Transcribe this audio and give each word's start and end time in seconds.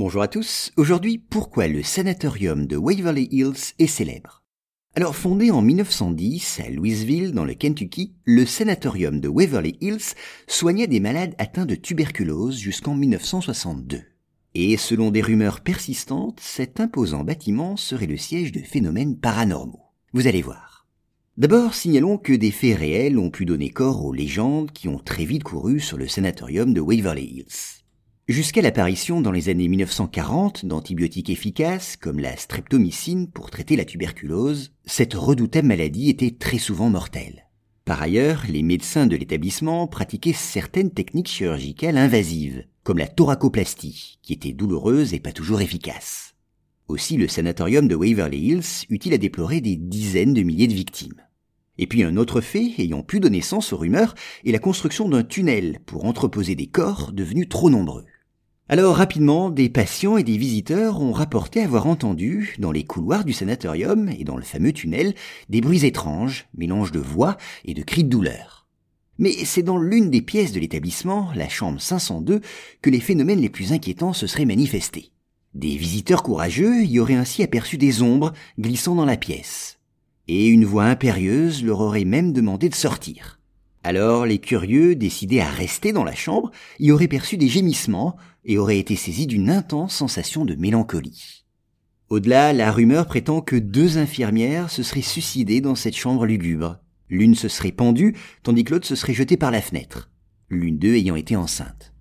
Bonjour 0.00 0.22
à 0.22 0.28
tous. 0.28 0.72
Aujourd'hui, 0.78 1.18
pourquoi 1.18 1.68
le 1.68 1.82
sanatorium 1.82 2.66
de 2.66 2.78
Waverly 2.78 3.28
Hills 3.30 3.74
est 3.78 3.86
célèbre? 3.86 4.42
Alors, 4.96 5.14
fondé 5.14 5.50
en 5.50 5.60
1910 5.60 6.60
à 6.64 6.70
Louisville, 6.70 7.32
dans 7.32 7.44
le 7.44 7.52
Kentucky, 7.52 8.14
le 8.24 8.46
sanatorium 8.46 9.20
de 9.20 9.28
Waverly 9.28 9.76
Hills 9.82 10.14
soignait 10.46 10.86
des 10.86 11.00
malades 11.00 11.34
atteints 11.36 11.66
de 11.66 11.74
tuberculose 11.74 12.58
jusqu'en 12.58 12.94
1962. 12.94 14.00
Et 14.54 14.78
selon 14.78 15.10
des 15.10 15.20
rumeurs 15.20 15.60
persistantes, 15.60 16.40
cet 16.40 16.80
imposant 16.80 17.22
bâtiment 17.22 17.76
serait 17.76 18.06
le 18.06 18.16
siège 18.16 18.52
de 18.52 18.60
phénomènes 18.60 19.18
paranormaux. 19.18 19.84
Vous 20.14 20.26
allez 20.26 20.40
voir. 20.40 20.86
D'abord, 21.36 21.74
signalons 21.74 22.16
que 22.16 22.32
des 22.32 22.52
faits 22.52 22.78
réels 22.78 23.18
ont 23.18 23.30
pu 23.30 23.44
donner 23.44 23.68
corps 23.68 24.02
aux 24.02 24.14
légendes 24.14 24.72
qui 24.72 24.88
ont 24.88 24.98
très 24.98 25.26
vite 25.26 25.44
couru 25.44 25.78
sur 25.78 25.98
le 25.98 26.08
sanatorium 26.08 26.72
de 26.72 26.80
Waverly 26.80 27.26
Hills. 27.26 27.80
Jusqu'à 28.30 28.62
l'apparition 28.62 29.20
dans 29.20 29.32
les 29.32 29.48
années 29.48 29.66
1940 29.66 30.64
d'antibiotiques 30.64 31.30
efficaces 31.30 31.96
comme 31.96 32.20
la 32.20 32.36
streptomycine 32.36 33.26
pour 33.26 33.50
traiter 33.50 33.74
la 33.74 33.84
tuberculose, 33.84 34.70
cette 34.84 35.14
redoutable 35.14 35.66
maladie 35.66 36.10
était 36.10 36.36
très 36.38 36.58
souvent 36.58 36.90
mortelle. 36.90 37.48
Par 37.84 38.00
ailleurs, 38.00 38.44
les 38.48 38.62
médecins 38.62 39.08
de 39.08 39.16
l'établissement 39.16 39.88
pratiquaient 39.88 40.32
certaines 40.32 40.92
techniques 40.92 41.26
chirurgicales 41.26 41.98
invasives, 41.98 42.62
comme 42.84 42.98
la 42.98 43.08
thoracoplastie, 43.08 44.20
qui 44.22 44.32
était 44.32 44.52
douloureuse 44.52 45.12
et 45.12 45.18
pas 45.18 45.32
toujours 45.32 45.60
efficace. 45.60 46.36
Aussi, 46.86 47.16
le 47.16 47.26
sanatorium 47.26 47.88
de 47.88 47.96
Waverly 47.96 48.38
Hills 48.38 48.86
eut-il 48.90 49.12
à 49.12 49.18
déplorer 49.18 49.60
des 49.60 49.74
dizaines 49.74 50.34
de 50.34 50.44
milliers 50.44 50.68
de 50.68 50.74
victimes. 50.74 51.20
Et 51.78 51.88
puis 51.88 52.04
un 52.04 52.16
autre 52.16 52.40
fait 52.40 52.74
ayant 52.78 53.02
pu 53.02 53.18
donner 53.18 53.40
sens 53.40 53.72
aux 53.72 53.78
rumeurs 53.78 54.14
est 54.44 54.52
la 54.52 54.60
construction 54.60 55.08
d'un 55.08 55.24
tunnel 55.24 55.80
pour 55.84 56.04
entreposer 56.04 56.54
des 56.54 56.68
corps 56.68 57.10
devenus 57.12 57.48
trop 57.48 57.70
nombreux. 57.70 58.04
Alors 58.72 58.94
rapidement, 58.94 59.50
des 59.50 59.68
patients 59.68 60.16
et 60.16 60.22
des 60.22 60.36
visiteurs 60.36 61.00
ont 61.00 61.10
rapporté 61.10 61.60
avoir 61.60 61.88
entendu, 61.88 62.54
dans 62.60 62.70
les 62.70 62.84
couloirs 62.84 63.24
du 63.24 63.32
sanatorium 63.32 64.08
et 64.08 64.22
dans 64.22 64.36
le 64.36 64.44
fameux 64.44 64.72
tunnel, 64.72 65.16
des 65.48 65.60
bruits 65.60 65.84
étranges, 65.84 66.46
mélange 66.56 66.92
de 66.92 67.00
voix 67.00 67.36
et 67.64 67.74
de 67.74 67.82
cris 67.82 68.04
de 68.04 68.08
douleur. 68.08 68.68
Mais 69.18 69.32
c'est 69.44 69.64
dans 69.64 69.76
l'une 69.76 70.08
des 70.08 70.22
pièces 70.22 70.52
de 70.52 70.60
l'établissement, 70.60 71.32
la 71.34 71.48
chambre 71.48 71.80
502, 71.80 72.42
que 72.80 72.90
les 72.90 73.00
phénomènes 73.00 73.40
les 73.40 73.48
plus 73.48 73.72
inquiétants 73.72 74.12
se 74.12 74.28
seraient 74.28 74.44
manifestés. 74.44 75.10
Des 75.54 75.76
visiteurs 75.76 76.22
courageux 76.22 76.84
y 76.84 77.00
auraient 77.00 77.14
ainsi 77.14 77.42
aperçu 77.42 77.76
des 77.76 78.02
ombres 78.02 78.32
glissant 78.56 78.94
dans 78.94 79.04
la 79.04 79.16
pièce. 79.16 79.80
Et 80.28 80.46
une 80.46 80.64
voix 80.64 80.84
impérieuse 80.84 81.64
leur 81.64 81.80
aurait 81.80 82.04
même 82.04 82.32
demandé 82.32 82.68
de 82.68 82.76
sortir. 82.76 83.39
Alors 83.82 84.26
les 84.26 84.38
curieux, 84.38 84.94
décidés 84.94 85.40
à 85.40 85.48
rester 85.48 85.92
dans 85.92 86.04
la 86.04 86.14
chambre, 86.14 86.50
y 86.78 86.92
auraient 86.92 87.08
perçu 87.08 87.38
des 87.38 87.48
gémissements 87.48 88.16
et 88.44 88.58
auraient 88.58 88.78
été 88.78 88.94
saisis 88.94 89.26
d'une 89.26 89.48
intense 89.48 89.94
sensation 89.94 90.44
de 90.44 90.54
mélancolie. 90.54 91.44
Au-delà, 92.10 92.52
la 92.52 92.72
rumeur 92.72 93.06
prétend 93.06 93.40
que 93.40 93.56
deux 93.56 93.96
infirmières 93.96 94.68
se 94.68 94.82
seraient 94.82 95.00
suicidées 95.00 95.60
dans 95.60 95.76
cette 95.76 95.96
chambre 95.96 96.26
lugubre. 96.26 96.78
L'une 97.08 97.34
se 97.34 97.48
serait 97.48 97.72
pendue, 97.72 98.16
tandis 98.42 98.64
que 98.64 98.74
l'autre 98.74 98.86
se 98.86 98.96
serait 98.96 99.14
jetée 99.14 99.36
par 99.36 99.50
la 99.50 99.62
fenêtre, 99.62 100.10
l'une 100.50 100.78
d'eux 100.78 100.96
ayant 100.96 101.16
été 101.16 101.36
enceinte. 101.36 101.94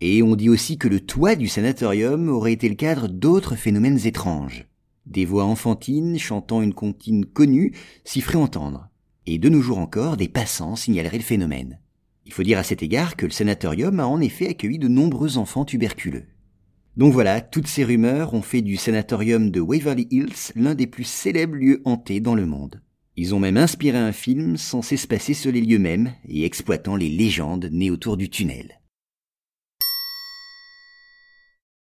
Et 0.00 0.22
on 0.22 0.34
dit 0.34 0.48
aussi 0.48 0.78
que 0.78 0.88
le 0.88 1.00
toit 1.00 1.36
du 1.36 1.46
sanatorium 1.46 2.28
aurait 2.28 2.54
été 2.54 2.68
le 2.68 2.74
cadre 2.74 3.06
d'autres 3.06 3.54
phénomènes 3.54 4.06
étranges. 4.06 4.66
Des 5.06 5.24
voix 5.24 5.44
enfantines 5.44 6.18
chantant 6.18 6.62
une 6.62 6.74
comptine 6.74 7.24
connue 7.24 7.74
s'y 8.04 8.20
feraient 8.20 8.36
entendre 8.36 8.89
et 9.26 9.38
de 9.38 9.48
nos 9.48 9.62
jours 9.62 9.78
encore, 9.78 10.16
des 10.16 10.28
passants 10.28 10.76
signaleraient 10.76 11.18
le 11.18 11.22
phénomène. 11.22 11.78
Il 12.26 12.32
faut 12.32 12.42
dire 12.42 12.58
à 12.58 12.62
cet 12.62 12.82
égard 12.82 13.16
que 13.16 13.26
le 13.26 13.32
sanatorium 13.32 14.00
a 14.00 14.06
en 14.06 14.20
effet 14.20 14.48
accueilli 14.48 14.78
de 14.78 14.88
nombreux 14.88 15.38
enfants 15.38 15.64
tuberculeux. 15.64 16.26
Donc 16.96 17.12
voilà, 17.12 17.40
toutes 17.40 17.66
ces 17.66 17.84
rumeurs 17.84 18.34
ont 18.34 18.42
fait 18.42 18.62
du 18.62 18.76
sanatorium 18.76 19.50
de 19.50 19.60
Waverly 19.60 20.08
Hills 20.10 20.52
l'un 20.54 20.74
des 20.74 20.86
plus 20.86 21.04
célèbres 21.04 21.56
lieux 21.56 21.82
hantés 21.84 22.20
dans 22.20 22.34
le 22.34 22.46
monde. 22.46 22.82
Ils 23.16 23.34
ont 23.34 23.38
même 23.38 23.56
inspiré 23.56 23.98
un 23.98 24.12
film 24.12 24.56
censé 24.56 24.96
se 24.96 25.32
sur 25.34 25.52
les 25.52 25.60
lieux 25.60 25.78
mêmes 25.78 26.12
et 26.28 26.44
exploitant 26.44 26.96
les 26.96 27.08
légendes 27.08 27.68
nées 27.70 27.90
autour 27.90 28.16
du 28.16 28.30
tunnel. 28.30 28.79